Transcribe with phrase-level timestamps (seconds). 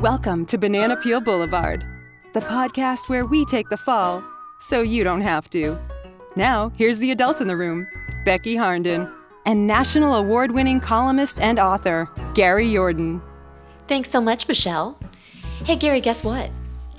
[0.00, 1.84] Welcome to Banana Peel Boulevard,
[2.34, 4.22] the podcast where we take the fall
[4.58, 5.76] so you don't have to.
[6.36, 7.88] Now, here's the adult in the room,
[8.24, 9.10] Becky Harnden,
[9.46, 13.22] and national award winning columnist and author, Gary Jordan.
[13.88, 14.98] Thanks so much, Michelle.
[15.64, 16.50] Hey, Gary, guess what?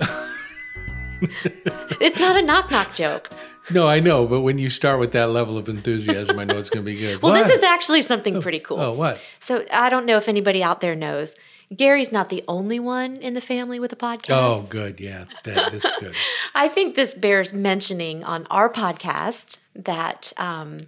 [2.00, 3.30] it's not a knock knock joke.
[3.70, 6.70] No, I know, but when you start with that level of enthusiasm, I know it's
[6.70, 7.22] going to be good.
[7.22, 7.46] Well, What?
[7.46, 8.80] this is actually something pretty cool.
[8.80, 9.20] Oh, what?
[9.40, 11.34] So I don't know if anybody out there knows.
[11.74, 14.30] Gary's not the only one in the family with a podcast.
[14.30, 15.00] Oh, good.
[15.00, 16.14] Yeah, that is good.
[16.54, 20.80] I think this bears mentioning on our podcast that um,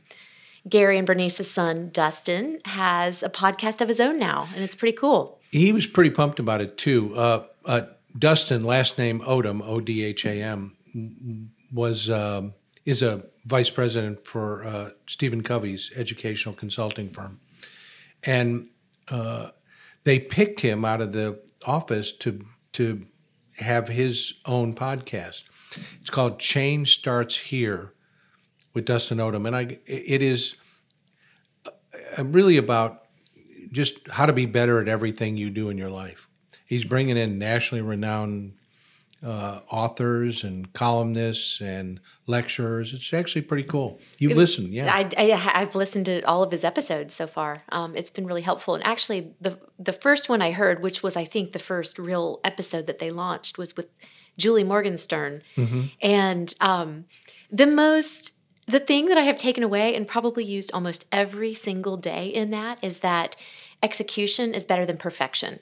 [0.68, 4.96] Gary and Bernice's son, Dustin, has a podcast of his own now, and it's pretty
[4.96, 5.38] cool.
[5.50, 7.14] He was pretty pumped about it too.
[7.14, 7.82] Uh, uh,
[8.18, 10.76] Dustin, last name Odham, O D H A M,
[11.72, 12.54] was um,
[12.86, 17.40] is a vice president for uh, Stephen Covey's educational consulting firm,
[18.22, 18.68] and
[19.10, 19.50] uh,
[20.10, 23.06] they picked him out of the office to to
[23.58, 25.44] have his own podcast.
[26.00, 27.94] It's called Change Starts Here
[28.74, 30.56] with Dustin Odham, and I it is
[31.64, 33.02] uh, really about
[33.70, 36.26] just how to be better at everything you do in your life.
[36.66, 38.54] He's bringing in nationally renowned
[39.24, 42.94] uh, authors and columnists and lecturers.
[42.94, 44.00] It's actually pretty cool.
[44.18, 44.92] You've listened, yeah.
[44.92, 47.62] I, I, I've listened to all of his episodes so far.
[47.70, 48.74] Um, it's been really helpful.
[48.74, 52.40] And actually, the the first one I heard, which was I think the first real
[52.44, 53.88] episode that they launched, was with
[54.38, 55.42] Julie Morgenstern.
[56.00, 57.04] And um,
[57.50, 58.32] the most
[58.66, 62.50] the thing that I have taken away and probably used almost every single day in
[62.50, 63.34] that is that
[63.82, 65.58] execution is better than perfection.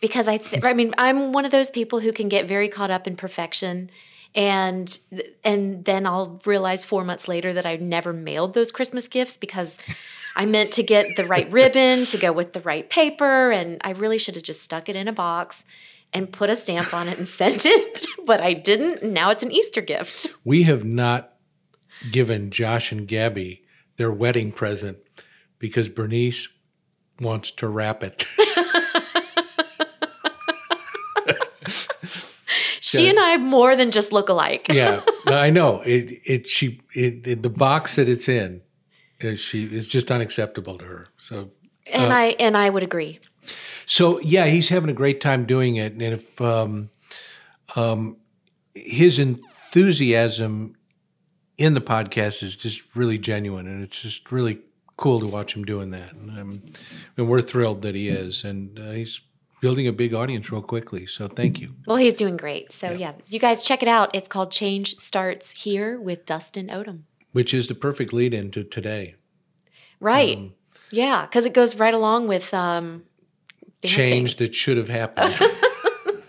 [0.00, 2.90] Because I, th- I mean, I'm one of those people who can get very caught
[2.90, 3.90] up in perfection,
[4.34, 4.98] and
[5.42, 9.76] and then I'll realize four months later that I never mailed those Christmas gifts because
[10.36, 13.90] I meant to get the right ribbon to go with the right paper, and I
[13.90, 15.64] really should have just stuck it in a box
[16.12, 19.02] and put a stamp on it and sent it, but I didn't.
[19.02, 20.28] Now it's an Easter gift.
[20.44, 21.34] we have not
[22.12, 23.64] given Josh and Gabby
[23.96, 24.98] their wedding present
[25.58, 26.48] because Bernice
[27.20, 28.24] wants to wrap it.
[32.98, 34.66] She and I more than just look alike.
[34.70, 35.80] yeah, I know.
[35.82, 38.62] It it she it, it the box that it's in,
[39.22, 41.08] uh, she is just unacceptable to her.
[41.18, 41.50] So
[41.92, 43.20] And I and I would agree.
[43.86, 46.90] So yeah, he's having a great time doing it, and if um,
[47.76, 48.18] um,
[48.74, 50.76] his enthusiasm
[51.56, 54.60] in the podcast is just really genuine, and it's just really
[54.96, 56.12] cool to watch him doing that.
[56.12, 56.62] And, um,
[57.16, 59.20] and we're thrilled that he is, and uh, he's
[59.60, 61.06] building a big audience real quickly.
[61.06, 61.74] So thank you.
[61.86, 62.72] Well, he's doing great.
[62.72, 64.10] So yeah, you guys check it out.
[64.14, 67.00] It's called Change Starts Here with Dustin Odham.
[67.32, 69.14] Which is the perfect lead in to today.
[70.00, 70.52] Right.
[70.90, 73.04] yeah, because it goes right along with um.
[73.84, 75.36] Change that should have happened.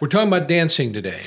[0.00, 1.22] we're talking about dancing today.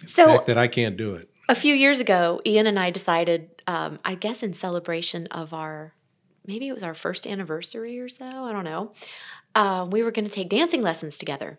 [0.00, 1.28] The So fact that I can't do it.
[1.48, 5.92] a few years ago, Ian and I decided, um, I guess in celebration of our,
[6.46, 8.92] maybe it was our first anniversary or so, I don't know.
[9.54, 11.58] Uh, we were going to take dancing lessons together,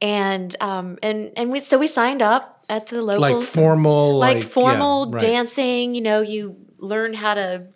[0.00, 4.38] and um, and and we so we signed up at the local Like formal, like,
[4.42, 5.20] yeah, formal right.
[5.20, 5.94] dancing.
[5.94, 7.66] You know, you learn how to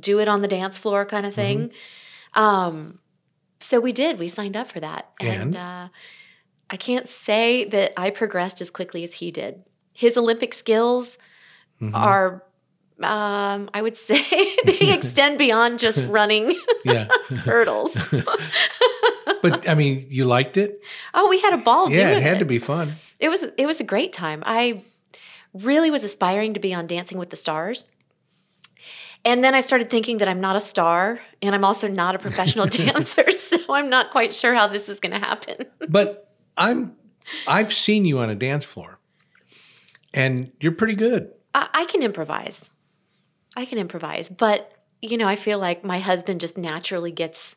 [0.00, 1.70] do it on the dance floor, kind of thing.
[2.36, 2.40] Mm-hmm.
[2.40, 2.98] Um,
[3.60, 4.18] so we did.
[4.18, 5.56] We signed up for that, and, And?
[5.56, 5.88] uh,
[6.70, 9.62] I can't say that I progressed as quickly as he did.
[9.92, 11.18] His Olympic skills
[11.80, 11.94] Mm-hmm.
[11.94, 12.42] are.
[13.00, 14.20] Um, I would say
[14.64, 16.52] they extend beyond just running
[16.88, 17.08] Yeah.
[17.36, 17.96] hurdles.
[19.42, 20.82] but I mean, you liked it?
[21.14, 22.94] Oh, we had a ball yeah, it had to be fun.
[23.18, 24.42] It was it was a great time.
[24.46, 24.82] I
[25.52, 27.84] really was aspiring to be on Dancing with the Stars.
[29.24, 32.18] And then I started thinking that I'm not a star and I'm also not a
[32.18, 35.66] professional dancer, so I'm not quite sure how this is going to happen.
[35.88, 36.96] But I'm
[37.46, 38.98] I've seen you on a dance floor.
[40.14, 41.32] And you're pretty good.
[41.54, 42.64] I, I can improvise.
[43.56, 47.56] I can improvise, but you know, I feel like my husband just naturally gets.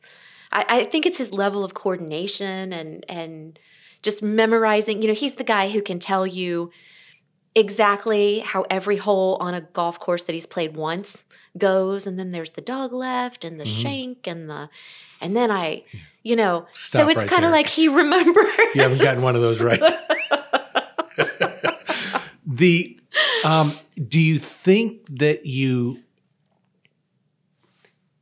[0.52, 3.60] I, I think it's his level of coordination and and
[4.02, 5.02] just memorizing.
[5.02, 6.72] You know, he's the guy who can tell you
[7.54, 11.24] exactly how every hole on a golf course that he's played once
[11.58, 14.70] goes, and then there's the dog left and the shank and the,
[15.20, 15.84] and then I,
[16.24, 18.46] you know, so it's right kind of like he remembers.
[18.74, 19.82] You haven't gotten one of those right.
[22.46, 22.98] the
[23.44, 23.72] um,
[24.08, 26.00] do you think that you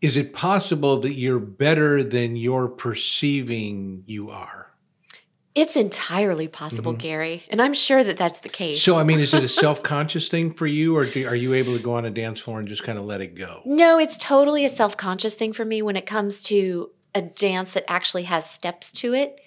[0.02, 4.72] is it possible that you're better than you're perceiving you are?
[5.56, 8.78] It's entirely possible, Gary, and I'm sure that that's the case.
[8.78, 8.92] Mm-hmm.
[8.92, 11.76] So, I mean, is it a self-conscious thing for you, or do, are you able
[11.76, 13.62] to go on a dance floor and just kind of let it go?
[13.66, 17.74] No, it's totally a self conscious thing for me when it comes to a dance
[17.74, 19.42] that actually has steps to it.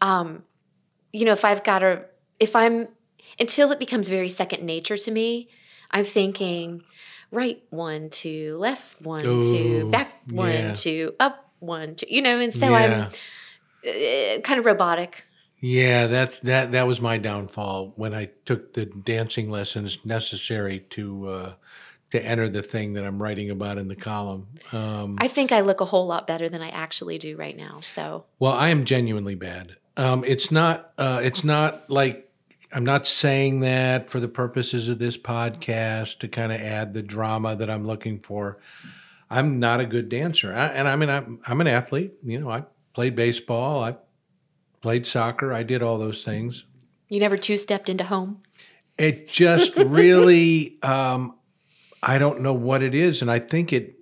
[0.00, 0.44] Um,
[1.12, 2.04] you know, if I've got a,
[2.38, 2.88] if I'm,
[3.38, 5.48] until it becomes very second nature to me,
[5.90, 6.82] I'm thinking
[7.30, 10.72] right one, two, left one, two, back one, yeah.
[10.74, 13.10] two, up one, two, you know, and so Yeah.
[13.84, 15.24] I'm uh, kind of robotic.
[15.60, 21.28] Yeah, that that that was my downfall when I took the dancing lessons necessary to
[21.28, 21.52] uh,
[22.10, 24.46] to enter the thing that I'm writing about in the column.
[24.72, 27.80] Um, I think I look a whole lot better than I actually do right now.
[27.80, 29.76] So well, I am genuinely bad.
[29.96, 30.92] Um, it's not.
[30.96, 32.27] Uh, it's not like
[32.72, 37.02] I'm not saying that for the purposes of this podcast to kind of add the
[37.02, 38.58] drama that I'm looking for.
[39.30, 42.12] I'm not a good dancer, I, and I mean I'm I'm an athlete.
[42.22, 43.82] You know, I played baseball.
[43.84, 43.96] I
[44.80, 45.52] played soccer.
[45.52, 46.64] I did all those things.
[47.08, 48.42] you never two stepped into home.
[48.98, 51.34] it just really um
[52.02, 53.98] i don't know what it is and i think it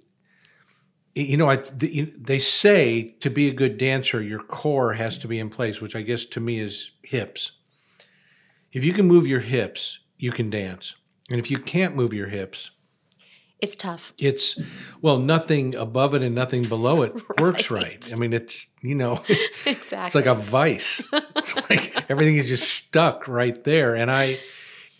[1.15, 5.39] you know i they say to be a good dancer your core has to be
[5.39, 7.53] in place which i guess to me is hips
[8.77, 10.95] if you can move your hips you can dance
[11.31, 12.71] and if you can't move your hips
[13.61, 14.13] It's tough.
[14.19, 14.61] it's
[15.03, 18.13] well nothing above it and nothing below it works right Right.
[18.15, 19.15] i mean it's you know
[19.65, 19.73] Exactly.
[20.07, 21.03] it's like a vice.
[21.37, 23.97] it's like everything is just stuck right there.
[23.97, 24.39] And I,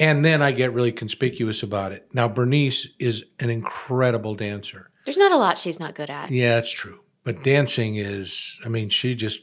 [0.01, 2.09] and then I get really conspicuous about it.
[2.13, 4.91] Now, Bernice is an incredible dancer.
[5.05, 6.31] There's not a lot she's not good at.
[6.33, 6.99] Yeah, that's true.
[7.23, 9.41] But dancing is, I mean, she just,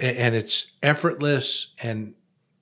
[0.00, 2.14] and it's effortless and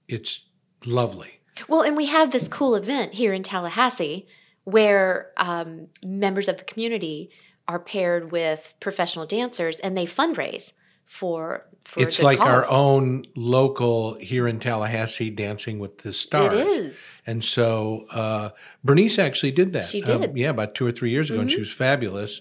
[0.08, 0.44] it's
[0.84, 1.40] lovely.
[1.68, 4.26] Well, and we have this cool event here in Tallahassee
[4.64, 7.30] where um, members of the community
[7.68, 10.72] are paired with professional dancers and they fundraise
[11.04, 12.48] for for It's like cause.
[12.48, 16.52] our own local here in Tallahassee dancing with the stars.
[16.54, 17.22] It is.
[17.26, 18.50] And so uh,
[18.82, 19.84] Bernice actually did that.
[19.84, 20.30] She Um, did.
[20.30, 20.36] Mm-hmm.
[20.36, 22.40] yeah, about two or three years ago, and she was fabulous.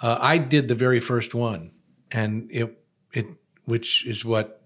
[0.00, 1.72] Uh, I did the very first one,
[2.10, 2.78] and it
[3.12, 3.26] it
[3.66, 4.61] which is what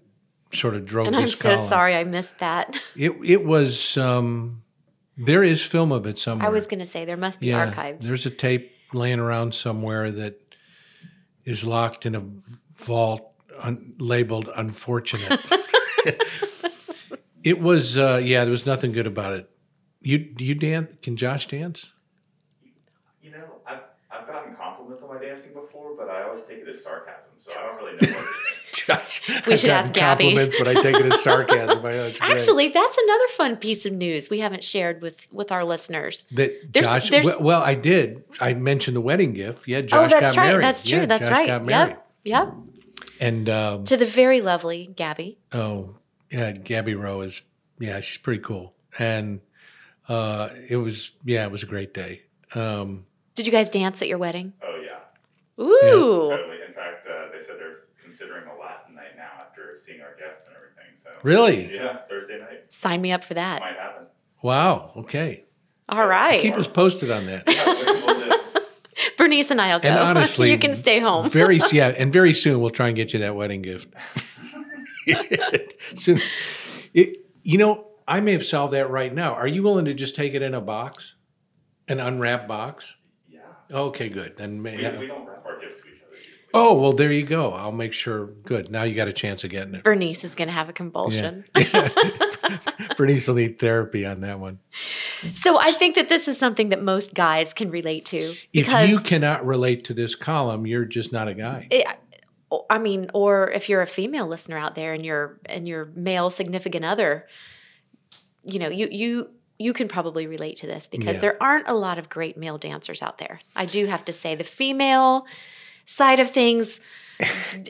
[0.53, 1.69] sort of drove And I'm this so column.
[1.69, 2.75] sorry I missed that.
[2.95, 4.63] It it was um,
[5.17, 6.47] there is film of it somewhere.
[6.47, 8.05] I was going to say there must be yeah, archives.
[8.07, 10.39] There's a tape laying around somewhere that
[11.45, 12.23] is locked in a
[12.75, 15.39] vault un- labeled "unfortunate."
[17.43, 18.43] it was uh, yeah.
[18.43, 19.49] There was nothing good about it.
[20.01, 20.89] You do you dance?
[21.01, 21.85] Can Josh dance?
[23.21, 26.67] You know, I've, I've gotten compliments on my dancing before, but I always take it
[26.67, 28.23] as sarcasm, so I don't really know
[28.87, 29.35] what to think.
[29.37, 30.23] Josh, We I've should ask Gabby.
[30.25, 31.79] Compliments, but I take it as sarcasm.
[31.85, 32.31] I know it's great.
[32.31, 36.25] Actually, that's another fun piece of news we haven't shared with with our listeners.
[36.31, 37.09] that there's- Josh.
[37.09, 38.23] there's- well, well, I did.
[38.39, 39.67] I mentioned the wedding gift.
[39.67, 40.47] Yeah, Josh oh, that's got right.
[40.49, 40.63] married.
[40.63, 40.99] That's true.
[40.99, 41.47] Yeah, that's Josh right.
[41.47, 41.89] Got married.
[41.91, 42.07] Yep.
[42.23, 42.53] Yep.
[43.19, 45.37] And um, To the very lovely Gabby.
[45.51, 45.95] Oh,
[46.31, 47.41] yeah, Gabby Rowe is
[47.79, 48.73] yeah, she's pretty cool.
[48.99, 49.41] And
[50.09, 52.23] uh it was yeah, it was a great day.
[52.53, 53.05] Um
[53.35, 54.53] Did you guys dance at your wedding?
[54.63, 55.63] Oh, yeah.
[55.63, 56.29] Ooh.
[56.29, 56.57] Totally.
[56.67, 60.47] In fact, uh, they said they're considering a Latin night now after seeing our guests
[60.47, 60.83] and everything.
[61.01, 61.73] So really?
[61.73, 63.59] Yeah, Thursday night Sign me up for that.
[63.61, 64.07] might happen.
[64.41, 65.45] Wow, okay.
[65.89, 66.41] All right.
[66.41, 67.43] Keep us posted on that.
[67.47, 69.17] Yeah, looking forward to it.
[69.17, 69.87] Bernice and I'll go.
[69.89, 71.29] And honestly, you can stay home.
[71.29, 73.87] very yeah, and very soon we'll try and get you that wedding gift.
[75.95, 76.19] soon
[76.93, 79.33] it, you know, I may have solved that right now.
[79.33, 81.15] Are you willing to just take it in a box?
[81.87, 82.97] An unwrapped box?
[83.29, 83.39] Yeah.
[83.71, 84.35] Okay, good.
[84.37, 86.33] Then may, We, we don't wrap our gifts to each other usually.
[86.53, 87.51] Oh, well there you go.
[87.51, 88.71] I'll make sure good.
[88.71, 89.83] Now you got a chance of getting it.
[89.83, 91.43] Bernice is going to have a convulsion.
[92.97, 94.59] Bernice will need therapy on that one.
[95.33, 98.99] So I think that this is something that most guys can relate to If you
[98.99, 101.67] cannot relate to this column, you're just not a guy.
[101.69, 101.85] it,
[102.69, 106.29] I mean, or if you're a female listener out there and your and your male
[106.29, 107.27] significant other,
[108.45, 111.21] you know, you you you can probably relate to this because Yeah.
[111.21, 113.41] there aren't a lot of great male dancers out there.
[113.55, 115.25] I do have to say the female
[115.87, 116.79] side of things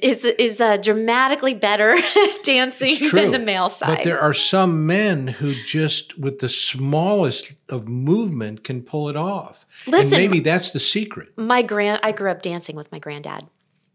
[0.01, 1.97] is is uh, dramatically better
[2.43, 3.21] dancing true.
[3.21, 3.87] than the male side.
[3.97, 9.15] But there are some men who just, with the smallest of movement, can pull it
[9.15, 9.65] off.
[9.85, 11.29] Listen- and maybe that's the secret.
[11.37, 13.47] my grand I grew up dancing with my granddad.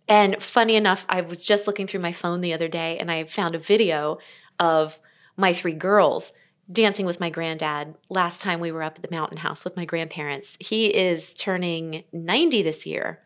[0.08, 3.24] And funny enough, I was just looking through my phone the other day and I
[3.24, 4.18] found a video
[4.58, 4.98] of
[5.36, 6.32] my three girls
[6.70, 9.84] dancing with my granddad last time we were up at the mountain house with my
[9.84, 10.56] grandparents.
[10.60, 13.20] He is turning 90 this year.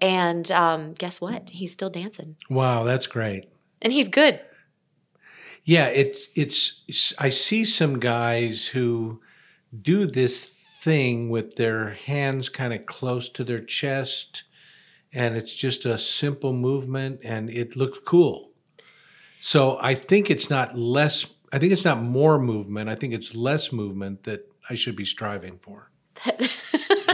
[0.00, 1.50] And um, guess what?
[1.50, 2.36] He's still dancing.
[2.48, 3.50] Wow, that's great.
[3.82, 4.40] And he's good.
[5.64, 6.82] Yeah, it's it's.
[6.88, 9.20] it's- I see some guys who
[9.78, 10.46] do this
[10.82, 14.44] thing with their hands kind of close to their chest,
[15.12, 18.52] and it's just a simple movement, and it looks cool.
[19.40, 21.26] So I think it's not less.
[21.52, 22.88] I think it's not more movement.
[22.88, 25.90] I think it's less movement that I should be striving for.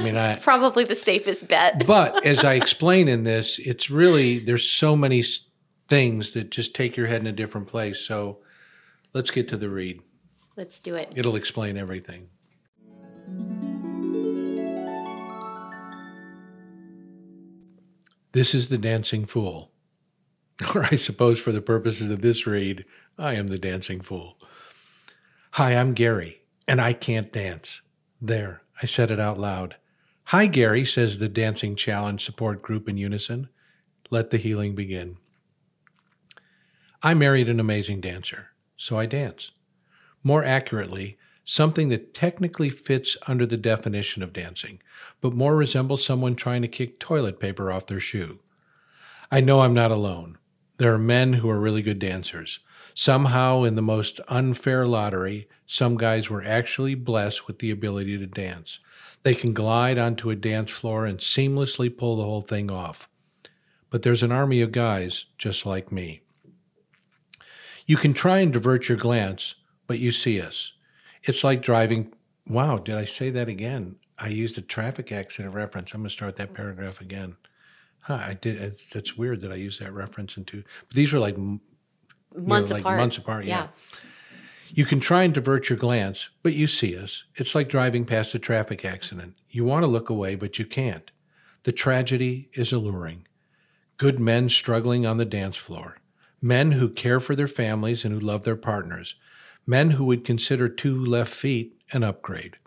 [0.07, 1.87] Mean, I, Probably the safest bet.
[1.87, 5.25] but as I explain in this, it's really there's so many
[5.89, 8.01] things that just take your head in a different place.
[8.01, 8.39] So
[9.13, 10.01] let's get to the read.
[10.57, 11.13] Let's do it.
[11.15, 12.29] It'll explain everything.
[18.33, 19.73] This is the dancing fool.
[20.75, 22.87] Or I suppose for the purposes of this read,
[23.19, 24.39] I am the dancing fool.
[25.53, 27.83] Hi, I'm Gary, and I can't dance.
[28.23, 29.77] There, I said it out loud.
[30.31, 33.49] Hi, Gary, says the Dancing Challenge support group in unison.
[34.11, 35.19] Let the healing begin.
[37.01, 39.53] I married an amazing dancer, so I dance.
[40.25, 44.81] More accurately, something that technically fits under the definition of dancing,
[45.21, 48.41] but more resembles someone trying to kick toilet paper off their shoe.
[49.31, 50.39] I know I'm not alone.
[50.79, 52.59] There are men who are really good dancers.
[52.99, 58.27] Somehow, in the most unfair lottery, some guys were actually blessed with the ability to
[58.27, 58.79] dance.
[59.23, 63.07] They can glide onto a dance floor and seamlessly pull the whole thing off.
[63.91, 66.23] But there's an army of guys just like me.
[67.85, 70.73] You can try and divert your glance, but you see us.
[71.23, 72.15] It's like driving.
[72.49, 73.97] Wow, did I say that again?
[74.19, 75.93] I used a traffic accident reference.
[75.93, 77.37] I'm going to start that paragraph again.
[78.01, 78.81] Huh, I did.
[78.91, 80.63] That's weird that I used that reference into.
[80.89, 81.37] But these were like
[82.37, 82.99] m- you know, like apart.
[82.99, 83.45] months apart.
[83.45, 83.69] Yeah.
[84.71, 87.25] You can try and divert your glance, but you see us.
[87.37, 89.35] It's like driving past a traffic accident.
[89.49, 91.11] You want to look away, but you can't.
[91.63, 93.27] The tragedy is alluring.
[93.97, 95.99] Good men struggling on the dance floor.
[96.43, 99.15] Men who care for their families and who love their partners.
[99.67, 102.59] Men who would consider two left feet an upgrade.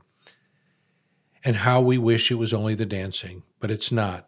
[1.43, 4.27] And how we wish it was only the dancing, but it's not.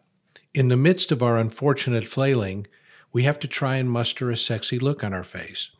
[0.53, 2.67] In the midst of our unfortunate flailing,
[3.13, 5.71] we have to try and muster a sexy look on our face.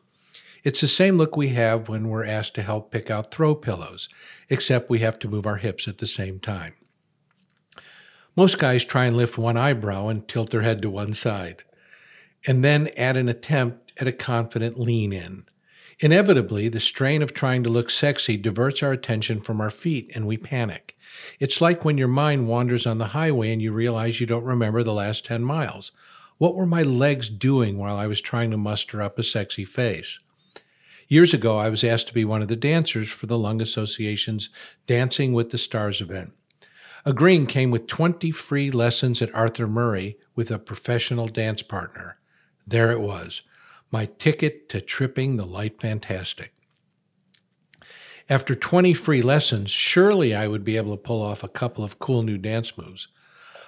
[0.63, 4.09] It's the same look we have when we're asked to help pick out throw pillows,
[4.49, 6.73] except we have to move our hips at the same time.
[8.35, 11.63] Most guys try and lift one eyebrow and tilt their head to one side,
[12.45, 15.45] and then add an attempt at a confident lean in.
[15.99, 20.25] Inevitably, the strain of trying to look sexy diverts our attention from our feet and
[20.25, 20.97] we panic.
[21.39, 24.83] It's like when your mind wanders on the highway and you realize you don't remember
[24.83, 25.91] the last 10 miles.
[26.41, 30.19] What were my legs doing while I was trying to muster up a sexy face?
[31.07, 34.49] Years ago, I was asked to be one of the dancers for the Lung Association's
[34.87, 36.33] Dancing with the Stars event.
[37.05, 42.17] Agreeing came with 20 free lessons at Arthur Murray with a professional dance partner.
[42.65, 43.43] There it was,
[43.91, 46.55] my ticket to tripping the light fantastic.
[48.27, 51.99] After 20 free lessons, surely I would be able to pull off a couple of
[51.99, 53.09] cool new dance moves.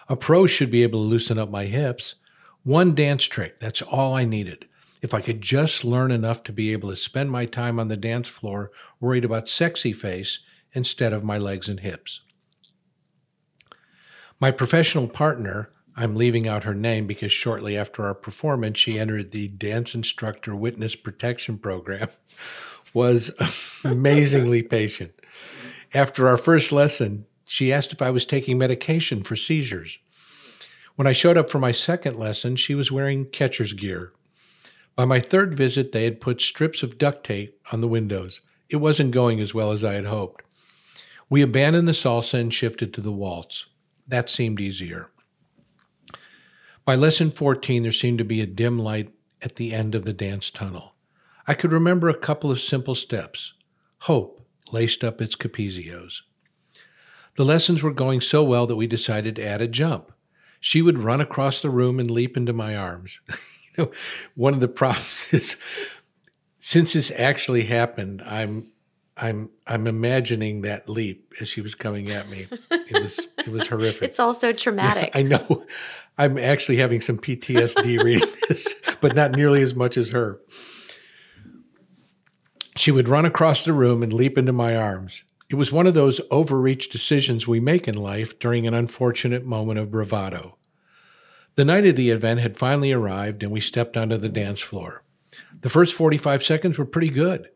[0.10, 2.16] A pro should be able to loosen up my hips.
[2.64, 4.68] One dance trick, that's all I needed.
[5.02, 7.98] If I could just learn enough to be able to spend my time on the
[7.98, 10.40] dance floor worried about sexy face
[10.72, 12.22] instead of my legs and hips.
[14.40, 19.32] My professional partner, I'm leaving out her name because shortly after our performance, she entered
[19.32, 22.08] the Dance Instructor Witness Protection Program,
[22.94, 23.32] was
[23.84, 25.12] amazingly patient.
[25.94, 30.00] After our first lesson, she asked if I was taking medication for seizures.
[30.96, 34.14] When I showed up for my second lesson, she was wearing catcher's gear.
[34.96, 38.42] By my third visit, they had put strips of duct tape on the windows.
[38.70, 40.44] It wasn't going as well as I had hoped.
[41.30, 43.66] We abandoned the salsa and shifted to the waltz.
[44.08, 45.10] That seemed easier.
[46.86, 49.10] By lesson 14, there seemed to be a dim light
[49.42, 50.94] at the end of the dance tunnel.
[51.48, 53.54] I could remember a couple of simple steps.
[54.02, 56.22] Hope laced up its Capezios.
[57.36, 60.13] The lessons were going so well that we decided to add a jump.
[60.64, 63.20] She would run across the room and leap into my arms.
[63.78, 63.92] you know,
[64.34, 65.58] one of the problems is
[66.62, 68.72] since this actually happened, I'm
[69.18, 72.48] I'm I'm imagining that leap as she was coming at me.
[72.72, 74.04] It was it was horrific.
[74.04, 75.12] It's also traumatic.
[75.16, 75.66] I know.
[76.18, 80.40] I'm actually having some PTSD reading this, but not nearly as much as her.
[82.78, 85.26] She would run across the room and leap into my arms.
[85.54, 89.78] It was one of those overreach decisions we make in life during an unfortunate moment
[89.78, 90.58] of bravado.
[91.58, 95.04] The night of the event had finally arrived and we stepped onto the dance floor.
[95.62, 97.50] The first 45 seconds were pretty good.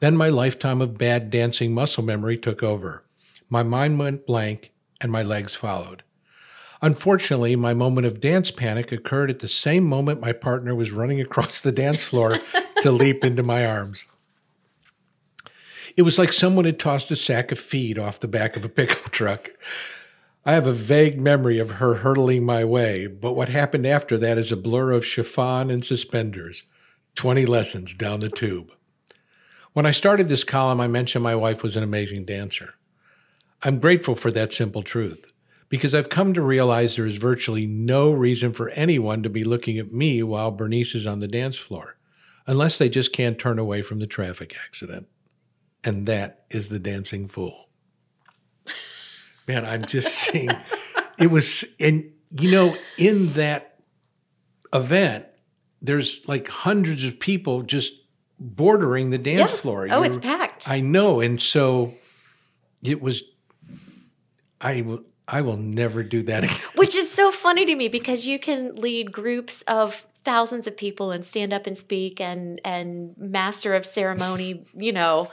[0.00, 3.04] Then my lifetime of bad dancing muscle memory took over.
[3.50, 6.02] My mind went blank and my legs followed.
[6.80, 11.20] Unfortunately, my moment of dance panic occurred at the same moment my partner was running
[11.20, 12.38] across the dance floor
[12.80, 14.06] to leap into my arms.
[15.96, 18.68] It was like someone had tossed a sack of feed off the back of a
[18.68, 19.50] pickup truck.
[20.44, 24.36] I have a vague memory of her hurtling my way, but what happened after that
[24.36, 26.64] is a blur of chiffon and suspenders.
[27.14, 28.72] 20 lessons down the tube.
[29.72, 32.74] When I started this column, I mentioned my wife was an amazing dancer.
[33.62, 35.32] I'm grateful for that simple truth.
[35.68, 39.76] because I've come to realize there is virtually no reason for anyone to be looking
[39.78, 41.96] at me while Bernice is on the dance floor,
[42.46, 45.08] unless they just can't turn away from the traffic accident.
[45.84, 47.68] And that is the dancing fool.
[49.46, 50.50] Man, I'm just saying,
[51.18, 53.78] it was, and you know, in that
[54.72, 55.26] event,
[55.82, 57.92] there's like hundreds of people just
[58.40, 59.56] bordering the dance Yeah.
[59.58, 59.86] floor.
[59.90, 60.68] Oh, You're- it's packed.
[60.68, 61.92] I know, and so
[62.82, 63.22] it was.
[64.60, 65.00] I will.
[65.26, 66.56] I will never do that again.
[66.76, 71.10] Which is so funny to me because you can lead groups of thousands of people
[71.12, 75.30] and stand up and speak and and master of ceremony, you know,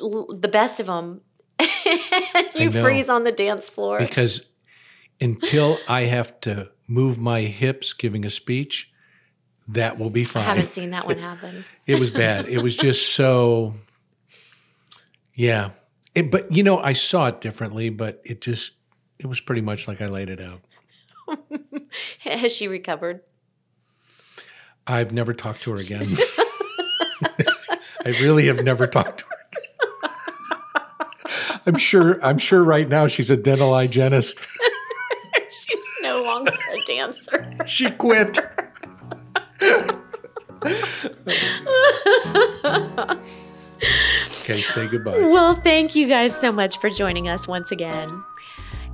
[0.00, 1.22] l- the best of them.
[2.54, 3.98] you freeze on the dance floor.
[3.98, 4.46] because
[5.20, 8.90] until I have to move my hips giving a speech,
[9.68, 10.42] that will be fine.
[10.42, 11.64] I haven't seen that one happen.
[11.86, 12.48] It was bad.
[12.48, 13.74] It was just so.
[15.34, 15.70] Yeah,
[16.14, 18.72] It- but you know, I saw it differently, but it just
[19.18, 20.60] it was pretty much like I laid it out.
[22.20, 23.20] Has she recovered?
[24.86, 26.06] I've never talked to her again.
[28.04, 29.29] I really have never talked to her.
[31.66, 32.24] I'm sure.
[32.24, 32.62] I'm sure.
[32.64, 34.38] Right now, she's a dental hygienist.
[35.48, 37.56] She's no longer a dancer.
[37.66, 38.38] She quit.
[44.40, 45.18] okay, say goodbye.
[45.18, 48.08] Well, thank you guys so much for joining us once again.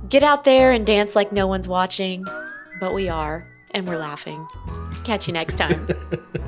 [0.09, 2.25] Get out there and dance like no one's watching,
[2.79, 4.47] but we are, and we're laughing.
[5.03, 5.87] Catch you next time.